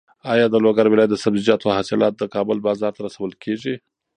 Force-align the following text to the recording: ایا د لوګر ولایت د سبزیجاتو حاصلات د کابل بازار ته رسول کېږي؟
ایا 0.33 0.45
د 0.49 0.55
لوګر 0.63 0.85
ولایت 0.89 1.11
د 1.11 1.17
سبزیجاتو 1.23 1.75
حاصلات 1.77 2.13
د 2.17 2.23
کابل 2.33 2.57
بازار 2.67 2.91
ته 2.95 2.99
رسول 3.07 3.31
کېږي؟ 3.43 3.75